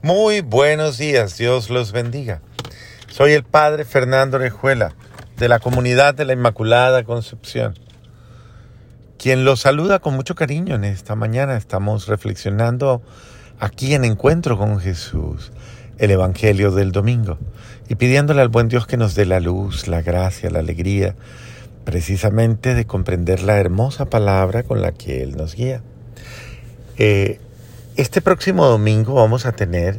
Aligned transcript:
Muy 0.00 0.42
buenos 0.42 0.96
días, 0.96 1.36
Dios 1.36 1.70
los 1.70 1.90
bendiga. 1.90 2.40
Soy 3.08 3.32
el 3.32 3.42
Padre 3.42 3.84
Fernando 3.84 4.36
Orejuela, 4.36 4.94
de 5.36 5.48
la 5.48 5.58
comunidad 5.58 6.14
de 6.14 6.24
la 6.24 6.34
Inmaculada 6.34 7.02
Concepción, 7.02 7.74
quien 9.18 9.44
los 9.44 9.58
saluda 9.58 9.98
con 9.98 10.14
mucho 10.14 10.36
cariño 10.36 10.76
en 10.76 10.84
esta 10.84 11.16
mañana. 11.16 11.56
Estamos 11.56 12.06
reflexionando 12.06 13.02
aquí 13.58 13.92
en 13.92 14.04
Encuentro 14.04 14.56
con 14.56 14.78
Jesús, 14.78 15.50
el 15.98 16.12
Evangelio 16.12 16.70
del 16.70 16.92
domingo, 16.92 17.36
y 17.88 17.96
pidiéndole 17.96 18.40
al 18.40 18.50
buen 18.50 18.68
Dios 18.68 18.86
que 18.86 18.96
nos 18.96 19.16
dé 19.16 19.26
la 19.26 19.40
luz, 19.40 19.88
la 19.88 20.00
gracia, 20.00 20.48
la 20.48 20.60
alegría, 20.60 21.16
precisamente 21.84 22.74
de 22.74 22.86
comprender 22.86 23.42
la 23.42 23.56
hermosa 23.56 24.04
palabra 24.04 24.62
con 24.62 24.80
la 24.80 24.92
que 24.92 25.24
Él 25.24 25.36
nos 25.36 25.56
guía. 25.56 25.82
Eh, 26.98 27.40
este 27.98 28.22
próximo 28.22 28.64
domingo 28.64 29.14
vamos 29.14 29.44
a 29.44 29.50
tener 29.50 29.98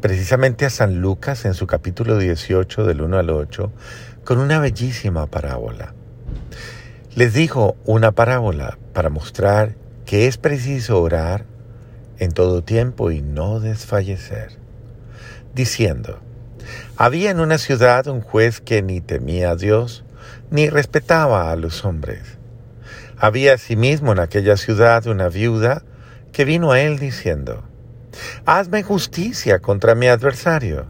precisamente 0.00 0.64
a 0.64 0.70
San 0.70 1.02
Lucas 1.02 1.44
en 1.44 1.52
su 1.52 1.66
capítulo 1.66 2.16
18 2.16 2.86
del 2.86 3.02
1 3.02 3.18
al 3.18 3.28
8 3.28 3.70
con 4.24 4.38
una 4.38 4.58
bellísima 4.60 5.26
parábola. 5.26 5.92
Les 7.14 7.34
dijo 7.34 7.76
una 7.84 8.12
parábola 8.12 8.78
para 8.94 9.10
mostrar 9.10 9.74
que 10.06 10.26
es 10.26 10.38
preciso 10.38 11.02
orar 11.02 11.44
en 12.18 12.32
todo 12.32 12.64
tiempo 12.64 13.10
y 13.10 13.20
no 13.20 13.60
desfallecer, 13.60 14.52
diciendo, 15.54 16.20
había 16.96 17.30
en 17.30 17.40
una 17.40 17.58
ciudad 17.58 18.06
un 18.06 18.22
juez 18.22 18.62
que 18.62 18.80
ni 18.80 19.02
temía 19.02 19.50
a 19.50 19.56
Dios 19.56 20.02
ni 20.50 20.70
respetaba 20.70 21.52
a 21.52 21.56
los 21.56 21.84
hombres. 21.84 22.22
Había 23.18 23.52
asimismo 23.52 24.12
en 24.12 24.20
aquella 24.20 24.56
ciudad 24.56 25.06
una 25.06 25.28
viuda 25.28 25.82
que 26.32 26.44
vino 26.44 26.72
a 26.72 26.80
él 26.80 26.98
diciendo, 26.98 27.62
Hazme 28.46 28.82
justicia 28.82 29.58
contra 29.60 29.94
mi 29.94 30.06
adversario. 30.08 30.86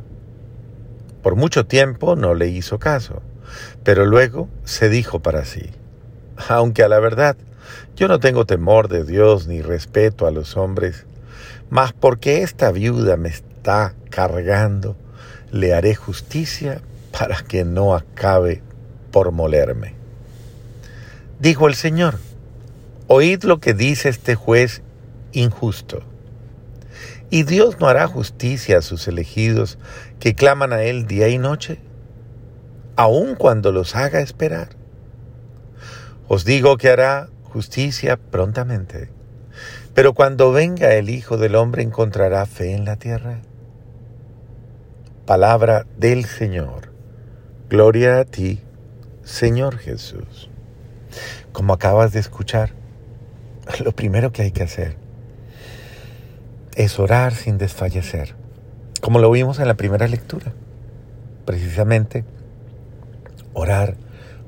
Por 1.23 1.37
mucho 1.37 1.67
tiempo 1.67 2.17
no 2.17 2.35
le 2.35 2.49
hizo 2.49 2.79
caso, 2.79 3.23
pero 3.83 4.07
luego 4.07 4.49
se 4.65 4.89
dijo 4.89 5.21
para 5.21 5.45
sí, 5.45 5.71
aunque 6.49 6.83
a 6.83 6.89
la 6.89 7.01
verdad 7.01 7.37
yo 7.97 8.09
no 8.09 8.21
tengo 8.21 8.47
temor 8.47 8.89
de 8.89 9.05
Dios 9.05 9.47
ni 9.47 9.61
respeto 9.61 10.27
a 10.27 10.31
los 10.31 10.57
hombres, 10.57 11.05
mas 11.69 11.93
porque 11.93 12.43
esta 12.43 12.71
viuda 12.71 13.17
me 13.17 13.29
está 13.29 13.95
cargando, 14.11 14.97
le 15.51 15.75
haré 15.75 15.95
justicia 15.95 16.81
para 17.19 17.43
que 17.43 17.65
no 17.65 17.95
acabe 17.95 18.63
por 19.11 19.33
molerme. 19.33 19.95
Dijo 21.41 21.69
el 21.69 21.75
Señor, 21.75 22.19
oíd 23.07 23.43
lo 23.45 23.59
que 23.59 23.75
dice 23.75 24.09
este 24.09 24.35
juez 24.35 24.83
injusto. 25.39 26.03
¿Y 27.31 27.43
Dios 27.43 27.79
no 27.79 27.89
hará 27.89 28.07
justicia 28.07 28.79
a 28.79 28.83
sus 28.83 29.07
elegidos 29.07 29.79
que 30.19 30.35
claman 30.35 30.73
a 30.73 30.83
Él 30.83 31.07
día 31.07 31.29
y 31.29 31.39
noche, 31.39 31.79
aun 32.97 33.35
cuando 33.35 33.71
los 33.71 33.95
haga 33.95 34.21
esperar? 34.21 34.71
Os 36.27 36.45
digo 36.45 36.77
que 36.77 36.89
hará 36.89 37.29
justicia 37.45 38.17
prontamente. 38.17 39.11
Pero 39.95 40.15
cuando 40.15 40.53
venga 40.53 40.95
el 40.95 41.11
Hijo 41.11 41.37
del 41.37 41.55
Hombre 41.55 41.83
encontrará 41.83 42.45
fe 42.47 42.73
en 42.75 42.85
la 42.85 42.97
tierra. 42.97 43.41
Palabra 45.27 45.87
del 45.97 46.25
Señor. 46.25 46.93
Gloria 47.69 48.21
a 48.21 48.25
ti, 48.25 48.61
Señor 49.23 49.77
Jesús. 49.77 50.49
Como 51.53 51.75
acabas 51.75 52.13
de 52.13 52.21
escuchar, 52.21 52.71
lo 53.85 53.93
primero 53.93 54.33
que 54.33 54.43
hay 54.43 54.53
que 54.53 54.63
hacer 54.63 55.08
es 56.79 57.01
orar 57.01 57.35
sin 57.35 57.59
desfallecer, 57.59 58.37
como 59.01 59.19
lo 59.19 59.33
vimos 59.33 59.59
en 59.59 59.67
la 59.67 59.75
primera 59.75 60.07
lectura. 60.07 60.53
Precisamente, 61.45 62.25
orar, 63.53 63.97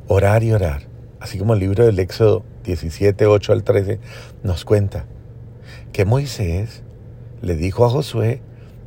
orar 0.07 0.45
y 0.45 0.53
orar, 0.53 0.83
así 1.19 1.39
como 1.39 1.55
el 1.55 1.61
libro 1.61 1.85
del 1.85 1.99
Éxodo 1.99 2.45
17, 2.63 3.27
8 3.27 3.53
al 3.53 3.65
13 3.65 3.99
nos 4.45 4.65
cuenta 4.65 5.07
que 5.93 6.05
Moisés 6.05 6.85
le 7.43 7.57
dijo 7.57 7.85
a 7.85 7.91
Josué 7.91 8.43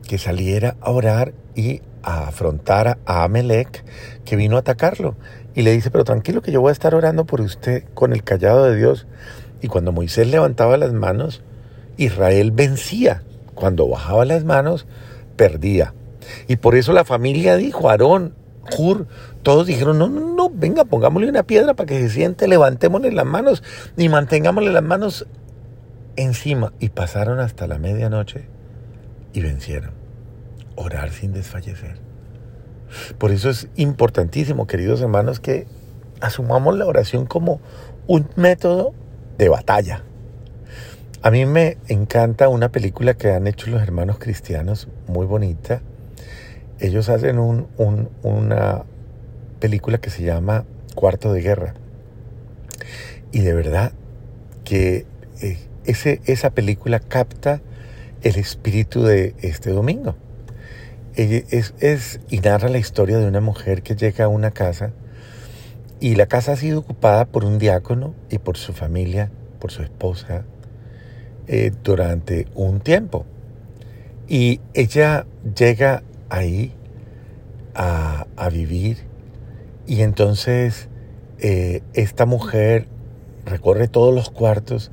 que 0.07 0.17
saliera 0.17 0.77
a 0.79 0.91
orar 0.91 1.33
y 1.53 1.81
a 2.01 2.29
afrontar 2.29 2.97
a 3.05 3.25
Amelec 3.25 3.83
que 4.23 4.37
vino 4.37 4.55
a 4.55 4.59
atacarlo. 4.59 5.17
Y 5.53 5.63
le 5.63 5.73
dice, 5.73 5.91
pero 5.91 6.05
tranquilo 6.05 6.41
que 6.41 6.53
yo 6.53 6.61
voy 6.61 6.69
a 6.69 6.71
estar 6.71 6.95
orando 6.95 7.25
por 7.25 7.41
usted 7.41 7.83
con 7.93 8.13
el 8.13 8.23
callado 8.23 8.63
de 8.63 8.77
Dios. 8.77 9.05
Y 9.61 9.67
cuando 9.67 9.91
Moisés 9.91 10.27
levantaba 10.27 10.77
las 10.77 10.93
manos, 10.93 11.41
Israel 11.97 12.51
vencía. 12.51 13.21
Cuando 13.63 13.87
bajaba 13.87 14.25
las 14.25 14.43
manos, 14.43 14.85
perdía. 15.37 15.93
Y 16.49 16.57
por 16.57 16.75
eso 16.75 16.91
la 16.91 17.05
familia 17.05 17.55
dijo, 17.55 17.89
Aarón, 17.89 18.35
Jur, 18.69 19.07
todos 19.41 19.65
dijeron, 19.65 19.99
no, 19.99 20.09
no, 20.09 20.35
no, 20.35 20.49
venga, 20.53 20.83
pongámosle 20.83 21.29
una 21.29 21.43
piedra 21.43 21.73
para 21.73 21.87
que 21.87 21.97
se 22.01 22.09
siente, 22.09 22.49
levantémosle 22.49 23.13
las 23.13 23.25
manos 23.25 23.63
y 23.95 24.09
mantengámosle 24.09 24.69
las 24.73 24.83
manos 24.83 25.27
encima. 26.17 26.73
Y 26.81 26.89
pasaron 26.89 27.39
hasta 27.39 27.65
la 27.65 27.77
medianoche 27.77 28.49
y 29.31 29.39
vencieron. 29.39 29.91
Orar 30.75 31.11
sin 31.11 31.31
desfallecer. 31.31 31.99
Por 33.17 33.31
eso 33.31 33.49
es 33.49 33.69
importantísimo, 33.77 34.67
queridos 34.67 34.99
hermanos, 34.99 35.39
que 35.39 35.67
asumamos 36.19 36.77
la 36.77 36.85
oración 36.85 37.27
como 37.27 37.61
un 38.07 38.27
método 38.35 38.93
de 39.37 39.47
batalla. 39.47 40.03
A 41.25 41.31
mí 41.31 41.45
me 41.45 41.77
encanta 41.87 42.49
una 42.49 42.69
película 42.69 43.13
que 43.13 43.31
han 43.31 43.47
hecho 43.47 43.69
los 43.69 43.81
hermanos 43.81 44.19
cristianos, 44.19 44.89
muy 45.07 45.25
bonita. 45.25 45.81
Ellos 46.81 47.07
hacen 47.07 47.39
una 47.39 48.83
película 49.61 49.99
que 49.99 50.09
se 50.09 50.23
llama 50.23 50.65
Cuarto 50.95 51.31
de 51.31 51.39
Guerra. 51.39 51.75
Y 53.31 53.39
de 53.39 53.53
verdad 53.53 53.93
que 54.65 55.05
eh, 55.41 55.59
ese, 55.85 56.19
esa 56.25 56.49
película 56.49 56.99
capta 56.99 57.61
el 58.21 58.35
espíritu 58.35 59.03
de 59.03 59.33
este 59.39 59.69
domingo. 59.69 60.17
Es, 61.15 61.73
es, 61.79 62.19
y 62.29 62.39
narra 62.39 62.67
la 62.67 62.79
historia 62.79 63.17
de 63.17 63.27
una 63.27 63.39
mujer 63.39 63.81
que 63.81 63.95
llega 63.95 64.25
a 64.25 64.27
una 64.27 64.51
casa 64.51 64.91
y 66.01 66.15
la 66.15 66.25
casa 66.25 66.51
ha 66.51 66.57
sido 66.57 66.79
ocupada 66.79 67.23
por 67.23 67.45
un 67.45 67.59
diácono 67.59 68.13
y 68.29 68.39
por 68.39 68.57
su 68.57 68.73
familia, 68.73 69.31
por 69.59 69.71
su 69.71 69.83
esposa, 69.83 70.43
eh, 71.47 71.71
durante 71.83 72.47
un 72.55 72.79
tiempo. 72.79 73.25
Y 74.27 74.61
ella 74.73 75.25
llega 75.55 76.03
ahí 76.29 76.73
a, 77.75 78.25
vivir 78.51 78.97
y 79.87 80.01
entonces 80.01 80.89
eh, 81.39 81.81
esta 81.93 82.25
mujer 82.25 82.87
recorre 83.45 83.87
todos 83.87 84.13
los 84.13 84.29
cuartos 84.29 84.91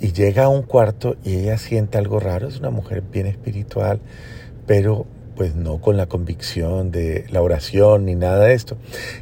y 0.00 0.12
llega 0.12 0.44
a 0.44 0.48
un 0.48 0.62
cuarto 0.62 1.16
y 1.22 1.36
ella 1.36 1.58
siente 1.58 1.98
algo 1.98 2.20
raro, 2.20 2.48
es 2.48 2.58
una 2.58 2.70
mujer 2.70 3.02
bien 3.02 3.26
espiritual, 3.26 4.00
pero 4.66 5.06
pues 5.36 5.54
no 5.54 5.80
con 5.80 5.96
la 5.96 6.06
convicción 6.06 6.90
de 6.90 7.26
la 7.30 7.42
oración 7.42 8.06
ni 8.06 8.14
nada 8.14 8.44
de 8.44 8.54
esto. 8.54 8.76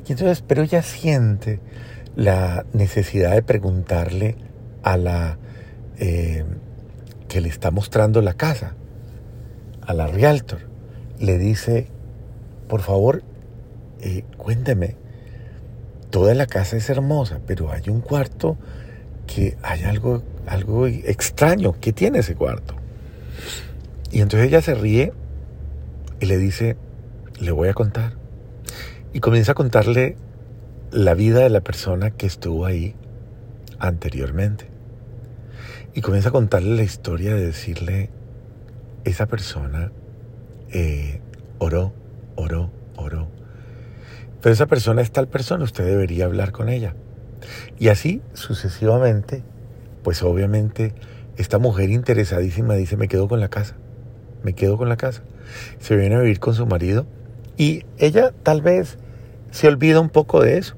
Y 0.09 0.13
entonces, 0.13 0.43
pero 0.47 0.63
ella 0.63 0.83
siente 0.83 1.61
la 2.17 2.65
necesidad 2.73 3.33
de 3.33 3.43
preguntarle 3.43 4.37
a 4.83 4.97
la 4.97 5.39
eh, 5.99 6.45
que 7.31 7.41
le 7.41 7.49
está 7.49 7.71
mostrando 7.71 8.21
la 8.23 8.35
casa 8.35 8.75
a 9.83 9.95
la 9.95 10.09
realtor. 10.09 10.59
Le 11.21 11.39
dice, 11.39 11.87
por 12.69 12.83
favor, 12.83 13.23
eh, 14.01 14.25
cuénteme, 14.37 14.97
toda 16.11 16.35
la 16.35 16.47
casa 16.47 16.77
es 16.77 16.91
hermosa, 16.91 17.39
pero 17.47 17.71
hay 17.71 17.89
un 17.89 18.01
cuarto 18.01 18.59
que 19.29 19.57
hay 19.63 19.85
algo, 19.85 20.25
algo 20.47 20.89
extraño. 20.89 21.77
¿Qué 21.81 21.93
tiene 21.93 22.19
ese 22.19 22.35
cuarto? 22.35 22.75
Y 24.11 24.23
entonces 24.23 24.49
ella 24.49 24.61
se 24.61 24.75
ríe 24.75 25.13
y 26.19 26.27
le 26.27 26.37
dice, 26.37 26.77
le 27.39 27.53
voy 27.53 27.69
a 27.69 27.75
contar. 27.75 28.15
Y 29.13 29.21
comienza 29.21 29.53
a 29.53 29.54
contarle 29.54 30.16
la 30.91 31.15
vida 31.15 31.39
de 31.39 31.51
la 31.51 31.60
persona 31.60 32.10
que 32.10 32.27
estuvo 32.27 32.66
ahí 32.66 32.97
anteriormente. 33.78 34.66
Y 35.95 36.01
comienza 36.01 36.28
a 36.28 36.33
contarle 36.33 36.77
la 36.77 36.83
historia 36.83 37.34
de 37.34 37.47
decirle, 37.47 38.10
esa 39.04 39.27
persona 39.27 39.92
eh, 40.71 41.21
oró, 41.59 41.92
oró, 42.36 42.71
oró. 42.97 43.28
Pero 44.41 44.53
esa 44.53 44.66
persona 44.66 45.03
es 45.03 45.10
tal 45.10 45.28
persona, 45.28 45.65
usted 45.65 45.84
debería 45.84 46.24
hablar 46.24 46.53
con 46.53 46.68
ella. 46.68 46.95
Y 47.78 47.89
así 47.89 48.22
sucesivamente, 48.34 49.42
pues 50.03 50.22
obviamente 50.22 50.95
esta 51.36 51.59
mujer 51.59 51.91
interesadísima 51.91 52.74
dice, 52.74 52.97
me 52.97 53.09
quedo 53.09 53.28
con 53.28 53.41
la 53.41 53.48
casa, 53.48 53.77
me 54.42 54.54
quedo 54.54 54.77
con 54.77 54.89
la 54.89 54.97
casa. 54.97 55.22
Se 55.78 55.97
viene 55.97 56.16
a 56.16 56.21
vivir 56.21 56.41
con 56.41 56.54
su 56.54 56.66
marido 56.66 57.06
y 57.56 57.84
ella 57.98 58.33
tal 58.42 58.63
vez 58.63 58.98
se 59.51 59.68
olvida 59.68 60.01
un 60.01 60.10
poco 60.10 60.42
de 60.42 60.59
eso. 60.59 60.77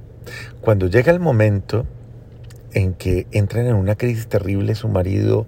Cuando 0.60 0.86
llega 0.86 1.12
el 1.12 1.20
momento 1.20 1.86
en 2.74 2.94
que 2.94 3.26
entran 3.32 3.66
en 3.66 3.74
una 3.74 3.96
crisis 3.96 4.26
terrible, 4.26 4.74
su 4.74 4.88
marido 4.88 5.46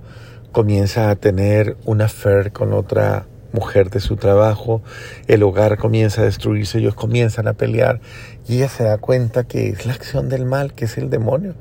comienza 0.53 1.11
a 1.11 1.17
tener 1.17 1.77
una 1.85 2.05
affair 2.05 2.53
con 2.53 2.73
otra 2.73 3.27
mujer 3.53 3.91
de 3.91 4.01
su 4.01 4.17
trabajo, 4.17 4.83
el 5.29 5.43
hogar 5.43 5.79
comienza 5.79 6.23
a 6.23 6.25
destruirse, 6.25 6.79
ellos 6.79 6.95
comienzan 6.95 7.47
a 7.47 7.53
pelear 7.53 8.01
y 8.49 8.57
ella 8.57 8.69
se 8.69 8.85
da 8.85 8.99
cuenta 8.99 9.45
que 9.45 9.69
es 9.69 9.87
la 9.87 9.95
acción 9.95 10.29
del 10.29 10.45
mal, 10.45 10.75
que 10.75 10.87
es 10.87 10.99
el 10.99 11.09
demonio. 11.09 11.55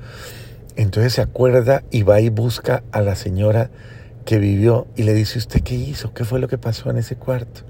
Entonces 0.76 1.14
se 1.14 1.22
acuerda 1.22 1.84
y 1.92 2.02
va 2.02 2.20
y 2.20 2.30
busca 2.30 2.84
a 2.92 3.02
la 3.02 3.16
señora 3.16 3.70
que 4.26 4.40
vivió 4.40 4.88
y 4.96 5.04
le 5.04 5.14
dice, 5.14 5.38
¿usted 5.38 5.62
qué 5.62 5.76
hizo? 5.76 6.14
¿Qué 6.14 6.26
fue 6.26 6.40
lo 6.40 6.48
que 6.48 6.58
pasó 6.58 6.90
en 6.90 6.98
ese 6.98 7.16
cuarto? 7.16 7.62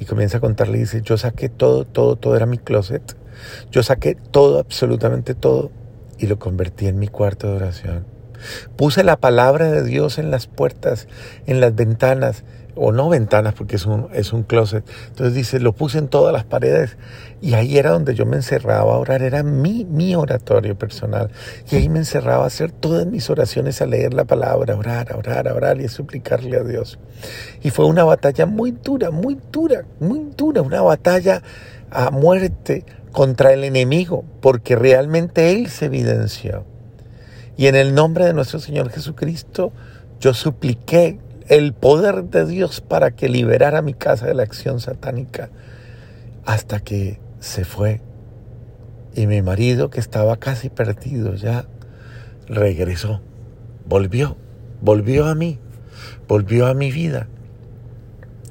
Y 0.00 0.04
comienza 0.04 0.38
a 0.38 0.40
contarle 0.40 0.78
dice, 0.78 1.02
yo 1.02 1.16
saqué 1.16 1.48
todo, 1.48 1.84
todo, 1.84 2.16
todo 2.16 2.36
era 2.36 2.46
mi 2.46 2.58
closet. 2.58 3.16
Yo 3.70 3.82
saqué 3.82 4.16
todo, 4.16 4.58
absolutamente 4.58 5.34
todo, 5.34 5.70
y 6.20 6.26
lo 6.26 6.38
convertí 6.38 6.86
en 6.86 6.98
mi 6.98 7.08
cuarto 7.08 7.48
de 7.48 7.56
oración. 7.56 8.06
Puse 8.76 9.04
la 9.04 9.16
palabra 9.16 9.70
de 9.70 9.82
Dios 9.82 10.18
en 10.18 10.30
las 10.30 10.46
puertas, 10.46 11.08
en 11.46 11.60
las 11.60 11.74
ventanas, 11.74 12.44
o 12.82 12.92
no 12.92 13.08
ventanas 13.08 13.54
porque 13.54 13.76
es 13.76 13.84
un, 13.84 14.08
es 14.12 14.32
un 14.32 14.42
closet. 14.42 14.84
Entonces 15.08 15.34
dice, 15.34 15.60
lo 15.60 15.72
puse 15.72 15.98
en 15.98 16.08
todas 16.08 16.32
las 16.32 16.44
paredes 16.44 16.96
y 17.42 17.54
ahí 17.54 17.76
era 17.76 17.90
donde 17.90 18.14
yo 18.14 18.26
me 18.26 18.36
encerraba 18.36 18.94
a 18.94 18.96
orar, 18.98 19.22
era 19.22 19.42
mi, 19.42 19.84
mi 19.84 20.14
oratorio 20.14 20.78
personal. 20.78 21.30
Y 21.70 21.76
ahí 21.76 21.88
me 21.88 21.98
encerraba 21.98 22.44
a 22.44 22.46
hacer 22.46 22.70
todas 22.70 23.06
mis 23.06 23.28
oraciones, 23.28 23.82
a 23.82 23.86
leer 23.86 24.14
la 24.14 24.24
palabra, 24.24 24.74
a 24.74 24.76
orar, 24.78 25.12
a 25.12 25.16
orar, 25.16 25.48
a 25.48 25.54
orar 25.54 25.80
y 25.80 25.86
a 25.86 25.88
suplicarle 25.88 26.56
a 26.56 26.62
Dios. 26.62 26.98
Y 27.62 27.70
fue 27.70 27.86
una 27.86 28.04
batalla 28.04 28.46
muy 28.46 28.70
dura, 28.70 29.10
muy 29.10 29.38
dura, 29.52 29.84
muy 29.98 30.30
dura, 30.36 30.62
una 30.62 30.80
batalla 30.80 31.42
a 31.90 32.10
muerte 32.10 32.84
contra 33.12 33.52
el 33.52 33.64
enemigo, 33.64 34.24
porque 34.40 34.76
realmente 34.76 35.52
Él 35.52 35.68
se 35.68 35.86
evidenció. 35.86 36.64
Y 37.56 37.66
en 37.66 37.76
el 37.76 37.94
nombre 37.94 38.24
de 38.24 38.32
nuestro 38.32 38.60
Señor 38.60 38.90
Jesucristo, 38.90 39.72
yo 40.20 40.34
supliqué 40.34 41.18
el 41.48 41.72
poder 41.72 42.24
de 42.24 42.46
Dios 42.46 42.80
para 42.80 43.10
que 43.10 43.28
liberara 43.28 43.82
mi 43.82 43.92
casa 43.94 44.26
de 44.26 44.34
la 44.34 44.44
acción 44.44 44.80
satánica 44.80 45.50
hasta 46.44 46.80
que 46.80 47.20
se 47.40 47.64
fue. 47.64 48.00
Y 49.14 49.26
mi 49.26 49.42
marido, 49.42 49.90
que 49.90 49.98
estaba 49.98 50.36
casi 50.36 50.68
perdido 50.68 51.34
ya, 51.34 51.66
regresó, 52.46 53.20
volvió, 53.86 54.36
volvió 54.80 55.26
a 55.26 55.34
mí, 55.34 55.58
volvió 56.28 56.66
a 56.66 56.74
mi 56.74 56.92
vida 56.92 57.26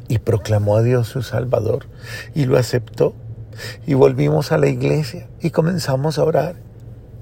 y 0.10 0.20
proclamó 0.20 0.76
a 0.76 0.82
Dios 0.82 1.08
su 1.08 1.22
Salvador 1.22 1.86
y 2.36 2.46
lo 2.46 2.58
aceptó. 2.58 3.16
Y 3.86 3.94
volvimos 3.94 4.52
a 4.52 4.58
la 4.58 4.68
iglesia 4.68 5.28
y 5.42 5.52
comenzamos 5.52 6.18
a 6.18 6.24
orar 6.24 6.56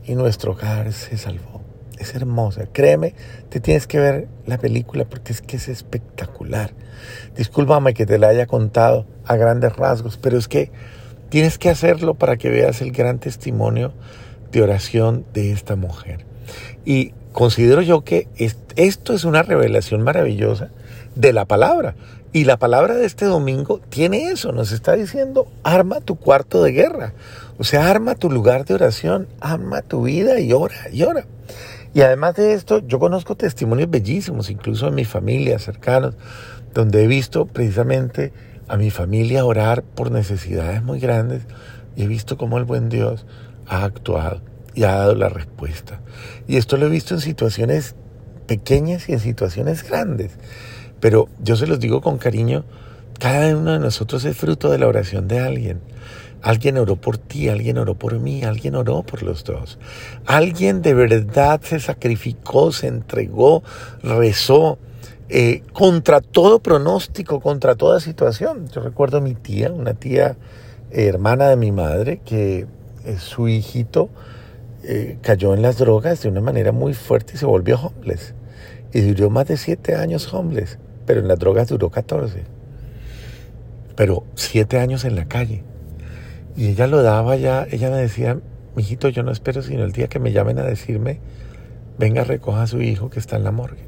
y 0.06 0.16
nuestro 0.16 0.54
hogar 0.54 0.92
se 0.94 1.18
salvó 1.18 1.57
es 2.00 2.16
hermosa. 2.16 2.68
Créeme, 2.72 3.13
te 3.50 3.60
tienes 3.60 3.88
que 3.88 4.00
ver 4.00 4.28
la 4.45 4.57
película 4.57 5.06
porque 5.06 5.34
es 5.34 5.42
que 5.42 5.57
es 5.57 5.68
espectacular. 5.68 6.72
Discúlpame 7.36 7.94
que 7.94 8.06
te 8.06 8.18
la 8.19 8.30
haya 8.30 8.45
contado 8.45 9.06
a 9.25 9.36
grandes 9.36 9.75
rasgos, 9.75 10.18
pero 10.18 10.38
es 10.38 10.48
que 10.48 10.72
tienes 11.30 11.57
que 11.57 11.69
hacerlo 11.69 12.16
para 12.16 12.38
que 12.38 12.50
veas 12.50 12.81
el 12.81 12.92
gran 12.92 13.19
testimonio 13.19 13.94
de 14.51 14.62
oración 14.62 15.25
de 15.33 15.51
esta 15.51 15.75
mujer. 15.75 16.25
Y 16.86 17.13
considero 17.33 17.81
yo 17.81 18.04
que 18.04 18.28
esto 18.75 19.13
es 19.13 19.24
una 19.25 19.44
revelación 19.44 20.01
maravillosa 20.04 20.69
de 21.16 21.33
la 21.33 21.45
palabra. 21.45 21.95
Y 22.33 22.44
la 22.44 22.57
palabra 22.57 22.95
de 22.95 23.06
este 23.06 23.25
domingo 23.25 23.79
tiene 23.89 24.29
eso, 24.29 24.51
nos 24.51 24.71
está 24.71 24.94
diciendo, 24.94 25.47
arma 25.63 26.01
tu 26.01 26.15
cuarto 26.18 26.62
de 26.62 26.71
guerra. 26.71 27.13
O 27.57 27.63
sea, 27.63 27.89
arma 27.89 28.15
tu 28.15 28.29
lugar 28.29 28.65
de 28.65 28.74
oración, 28.74 29.27
arma 29.39 29.81
tu 29.81 30.03
vida 30.03 30.39
y 30.39 30.53
ora, 30.53 30.89
y 30.91 31.03
ora. 31.03 31.25
Y 31.94 32.01
además 32.01 32.35
de 32.35 32.53
esto, 32.53 32.85
yo 32.85 33.00
conozco 33.00 33.35
testimonios 33.35 33.89
bellísimos, 33.89 34.50
incluso 34.50 34.88
en 34.88 34.95
mi 34.95 35.06
familia, 35.06 35.57
cercanos, 35.57 36.15
donde 36.74 37.03
he 37.03 37.07
visto 37.07 37.45
precisamente 37.45 38.33
a 38.68 38.77
mi 38.77 38.91
familia 38.91 39.45
orar 39.45 39.83
por 39.83 40.12
necesidades 40.12 40.83
muy 40.83 41.00
grandes 41.00 41.44
y 41.95 42.03
he 42.03 42.07
visto 42.07 42.38
cómo 42.38 42.57
el 42.57 42.65
buen 42.65 42.89
Dios 42.89 43.25
ha 43.65 43.83
actuado 43.83 44.41
y 44.75 44.83
ha 44.83 44.94
dado 44.95 45.15
la 45.15 45.30
respuesta. 45.30 46.01
Y 46.47 46.57
esto 46.57 46.77
lo 46.77 46.85
he 46.85 46.89
visto 46.89 47.15
en 47.15 47.21
situaciones 47.21 47.95
pequeñas 48.45 49.09
y 49.09 49.13
en 49.13 49.19
situaciones 49.19 49.83
grandes. 49.83 50.33
Pero 50.99 51.29
yo 51.44 51.55
se 51.55 51.67
los 51.67 51.79
digo 51.79 52.01
con 52.01 52.17
cariño, 52.17 52.63
cada 53.19 53.55
uno 53.55 53.73
de 53.73 53.79
nosotros 53.79 54.25
es 54.25 54.38
fruto 54.38 54.69
de 54.69 54.77
la 54.77 54.88
oración 54.88 55.27
de 55.27 55.39
alguien. 55.39 55.81
Alguien 56.41 56.77
oró 56.77 56.95
por 56.95 57.17
ti, 57.17 57.49
alguien 57.49 57.77
oró 57.77 57.95
por 57.95 58.19
mí, 58.19 58.44
alguien 58.44 58.75
oró 58.75 59.03
por 59.03 59.23
los 59.23 59.44
dos. 59.44 59.79
Alguien 60.25 60.81
de 60.81 60.94
verdad 60.94 61.61
se 61.63 61.79
sacrificó, 61.79 62.71
se 62.71 62.88
entregó, 62.88 63.63
rezó 64.03 64.77
eh, 65.29 65.63
contra 65.73 66.21
todo 66.21 66.59
pronóstico, 66.59 67.41
contra 67.41 67.75
toda 67.75 67.99
situación. 67.99 68.67
Yo 68.69 68.81
recuerdo 68.81 69.17
a 69.17 69.21
mi 69.21 69.33
tía, 69.33 69.71
una 69.71 69.94
tía 69.94 70.38
eh, 70.91 71.07
hermana 71.07 71.49
de 71.49 71.57
mi 71.57 71.71
madre, 71.71 72.21
que 72.23 72.67
eh, 73.05 73.17
su 73.19 73.47
hijito 73.47 74.09
cayó 75.21 75.53
en 75.53 75.61
las 75.61 75.79
drogas 75.79 76.21
de 76.21 76.29
una 76.29 76.39
manera 76.39 76.71
muy 76.71 76.94
fuerte 76.94 77.33
y 77.35 77.38
se 77.38 77.45
volvió 77.45 77.77
homeless. 77.77 78.33
Y 78.94 79.01
duró 79.01 79.29
más 79.29 79.45
de 79.47 79.57
siete 79.57 79.95
años 79.95 80.33
homeless, 80.33 80.79
pero 81.07 81.21
en 81.21 81.27
las 81.27 81.39
drogas 81.39 81.69
duró 81.69 81.89
14. 81.89 82.44
Pero 83.95 84.24
siete 84.36 84.77
años 84.77 85.06
en 85.06 85.15
la 85.15 85.25
calle. 85.25 85.63
Y 86.56 86.68
ella 86.68 86.86
lo 86.86 87.01
daba 87.01 87.38
ya, 87.38 87.65
ella 87.71 87.89
me 87.89 87.98
decía, 87.98 88.39
mijito, 88.75 89.09
yo 89.09 89.24
no 89.24 89.31
espero 89.31 89.63
sino 89.63 89.83
el 89.83 89.94
día 89.94 90.07
que 90.07 90.19
me 90.19 90.33
llamen 90.33 90.59
a 90.59 90.63
decirme, 90.63 91.19
venga, 91.98 92.24
recoja 92.24 92.63
a 92.63 92.68
su 92.68 92.81
hijo 92.81 93.09
que 93.09 93.19
está 93.19 93.38
en 93.38 93.45
la 93.45 93.51
morgue. 93.51 93.86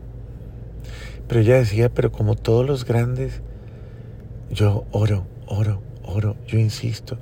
Pero 1.28 1.42
ella 1.42 1.56
decía, 1.56 1.90
pero 1.90 2.12
como 2.12 2.36
todos 2.36 2.66
los 2.66 2.86
grandes, 2.86 3.42
yo 4.50 4.86
oro, 4.92 5.28
oro, 5.46 5.82
oro, 6.04 6.38
yo 6.48 6.58
insisto. 6.58 7.18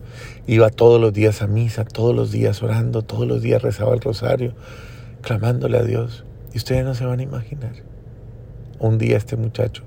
Iba 0.45 0.69
todos 0.69 1.01
los 1.01 1.11
días 1.11 1.41
a 1.41 1.47
misa, 1.47 1.85
todos 1.85 2.15
los 2.15 2.31
días 2.31 2.61
orando, 2.61 3.01
todos 3.01 3.27
los 3.27 3.41
días 3.41 3.63
rezaba 3.63 3.95
el 3.95 4.01
rosario, 4.01 4.53
clamándole 5.21 5.79
a 5.79 5.83
Dios. 5.83 6.23
Y 6.53 6.57
ustedes 6.57 6.85
no 6.85 6.94
se 6.94 7.05
van 7.05 7.19
a 7.19 7.23
imaginar. 7.23 7.73
Un 8.79 8.99
día 8.99 9.17
este 9.17 9.38
muchacho 9.38 9.86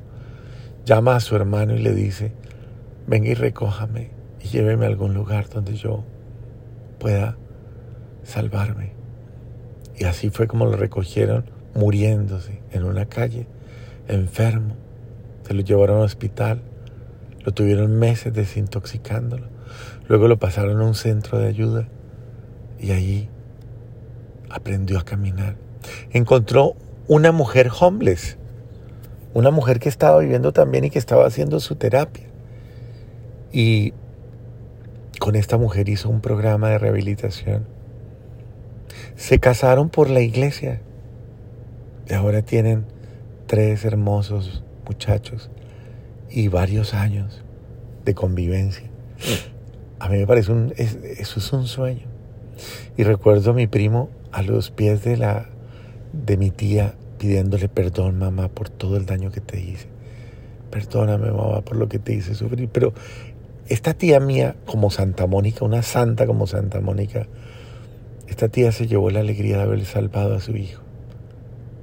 llama 0.90 1.14
a 1.14 1.20
su 1.20 1.36
hermano 1.36 1.76
y 1.76 1.78
le 1.78 1.94
dice, 1.94 2.32
venga 3.06 3.28
y 3.28 3.34
recójame 3.34 4.10
y 4.40 4.48
lléveme 4.48 4.86
a 4.86 4.88
algún 4.88 5.14
lugar 5.14 5.48
donde 5.48 5.76
yo 5.76 6.02
pueda 6.98 7.36
salvarme. 8.24 8.94
Y 9.96 10.02
así 10.06 10.30
fue 10.30 10.48
como 10.48 10.66
lo 10.66 10.72
recogieron 10.72 11.44
muriéndose 11.76 12.60
en 12.72 12.82
una 12.82 13.06
calle, 13.06 13.46
enfermo. 14.08 14.74
Se 15.46 15.54
lo 15.54 15.60
llevaron 15.60 15.98
al 15.98 16.06
hospital, 16.06 16.60
lo 17.44 17.52
tuvieron 17.52 17.96
meses 17.96 18.34
desintoxicándolo. 18.34 19.46
Luego 20.08 20.26
lo 20.26 20.40
pasaron 20.40 20.80
a 20.80 20.84
un 20.86 20.96
centro 20.96 21.38
de 21.38 21.46
ayuda 21.46 21.86
y 22.80 22.90
allí 22.90 23.28
aprendió 24.48 24.98
a 24.98 25.04
caminar. 25.04 25.54
Encontró 26.10 26.74
una 27.06 27.30
mujer 27.30 27.70
homeless, 27.78 28.38
una 29.34 29.50
mujer 29.50 29.78
que 29.78 29.88
estaba 29.88 30.18
viviendo 30.18 30.52
también 30.52 30.84
y 30.84 30.90
que 30.90 30.98
estaba 30.98 31.26
haciendo 31.26 31.60
su 31.60 31.76
terapia. 31.76 32.26
Y 33.52 33.92
con 35.18 35.36
esta 35.36 35.58
mujer 35.58 35.88
hizo 35.88 36.08
un 36.08 36.20
programa 36.20 36.70
de 36.70 36.78
rehabilitación. 36.78 37.66
Se 39.16 39.38
casaron 39.38 39.88
por 39.88 40.10
la 40.10 40.20
iglesia 40.20 40.80
y 42.08 42.14
ahora 42.14 42.42
tienen 42.42 42.86
tres 43.46 43.84
hermosos 43.84 44.64
muchachos 44.86 45.50
y 46.30 46.48
varios 46.48 46.94
años 46.94 47.42
de 48.04 48.14
convivencia. 48.14 48.88
A 49.98 50.08
mí 50.08 50.18
me 50.18 50.26
parece 50.26 50.52
un, 50.52 50.72
eso 50.76 51.38
es 51.38 51.52
un 51.52 51.66
sueño. 51.66 52.06
Y 52.96 53.04
recuerdo 53.04 53.50
a 53.50 53.54
mi 53.54 53.66
primo 53.66 54.10
a 54.32 54.42
los 54.42 54.70
pies 54.70 55.04
de 55.04 55.16
la 55.16 55.46
de 56.12 56.36
mi 56.36 56.50
tía 56.50 56.94
pidiéndole 57.20 57.68
perdón, 57.68 58.18
mamá, 58.18 58.48
por 58.48 58.70
todo 58.70 58.96
el 58.96 59.04
daño 59.04 59.30
que 59.30 59.42
te 59.42 59.60
hice. 59.60 59.88
Perdóname, 60.70 61.30
mamá, 61.30 61.60
por 61.60 61.76
lo 61.76 61.86
que 61.86 61.98
te 61.98 62.14
hice 62.14 62.34
sufrir. 62.34 62.70
Pero 62.70 62.94
esta 63.68 63.92
tía 63.92 64.20
mía, 64.20 64.56
como 64.64 64.90
Santa 64.90 65.26
Mónica, 65.26 65.66
una 65.66 65.82
santa 65.82 66.26
como 66.26 66.46
Santa 66.46 66.80
Mónica, 66.80 67.26
esta 68.26 68.48
tía 68.48 68.72
se 68.72 68.86
llevó 68.86 69.10
la 69.10 69.20
alegría 69.20 69.58
de 69.58 69.64
haber 69.64 69.84
salvado 69.84 70.34
a 70.34 70.40
su 70.40 70.56
hijo, 70.56 70.80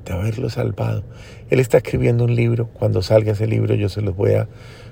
de 0.06 0.14
haberlo 0.14 0.50
salvado. 0.50 1.04
Él 1.52 1.60
está 1.60 1.78
escribiendo 1.78 2.24
un 2.24 2.36
libro, 2.36 2.70
cuando 2.74 3.04
salga 3.04 3.34
ese 3.34 3.46
libro 3.46 3.76
yo 3.76 3.90
se 3.90 4.02
los 4.02 4.16
voy 4.16 4.34
a 4.34 4.48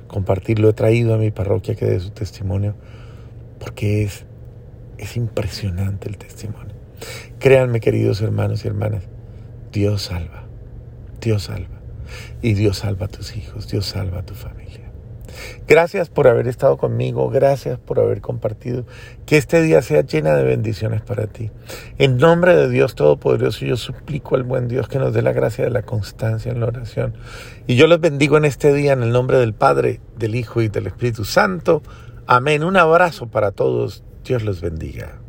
compartir, 0.06 0.60
lo 0.60 0.70
he 0.70 0.74
traído 0.74 1.16
a 1.16 1.18
mi 1.18 1.32
parroquia 1.32 1.74
que 1.74 1.88
dé 1.88 2.00
su 2.00 2.12
testimonio, 2.12 2.76
porque 3.58 4.04
es, 4.04 4.26
es 5.00 5.18
impresionante 5.18 6.08
el 6.08 6.18
testimonio. 6.20 6.76
Créanme, 7.40 7.80
queridos 7.80 8.22
hermanos 8.22 8.64
y 8.64 8.68
hermanas, 8.68 9.08
Dios 9.76 10.04
salva, 10.04 10.46
Dios 11.20 11.44
salva, 11.44 11.82
y 12.42 12.54
Dios 12.54 12.78
salva 12.78 13.08
a 13.08 13.10
tus 13.10 13.36
hijos, 13.36 13.68
Dios 13.68 13.86
salva 13.86 14.20
a 14.20 14.26
tu 14.26 14.34
familia. 14.34 14.90
Gracias 15.68 16.08
por 16.08 16.30
haber 16.30 16.48
estado 16.48 16.78
conmigo, 16.78 17.30
gracias 17.30 17.78
por 17.78 18.00
haber 18.00 18.22
compartido. 18.22 18.86
Que 19.26 19.36
este 19.36 19.62
día 19.62 19.82
sea 19.82 20.00
llena 20.00 20.34
de 20.34 20.46
bendiciones 20.46 21.02
para 21.02 21.28
ti. 21.28 21.52
En 21.98 22.16
nombre 22.16 22.56
de 22.56 22.70
Dios 22.70 22.96
Todopoderoso, 22.96 23.66
yo 23.66 23.76
suplico 23.76 24.38
al 24.38 24.44
buen 24.44 24.70
Dios 24.70 24.88
que 24.88 24.98
nos 24.98 25.14
dé 25.14 25.22
la 25.22 25.34
gracia 25.34 25.66
de 25.66 25.72
la 25.72 25.82
constancia 25.82 26.54
en 26.54 26.62
la 26.62 26.68
oración. 26.68 27.14
Y 27.68 27.76
yo 27.76 27.88
los 27.88 28.00
bendigo 28.00 28.38
en 28.38 28.46
este 28.46 28.74
día 28.74 28.94
en 28.94 29.04
el 29.04 29.12
nombre 29.12 29.40
del 29.40 29.54
Padre, 29.54 30.00
del 30.18 30.36
Hijo 30.36 30.62
y 30.62 30.70
del 30.70 30.88
Espíritu 30.88 31.26
Santo. 31.26 31.84
Amén. 32.28 32.64
Un 32.64 32.78
abrazo 32.78 33.28
para 33.28 33.52
todos. 33.52 34.06
Dios 34.24 34.42
los 34.42 34.62
bendiga. 34.62 35.25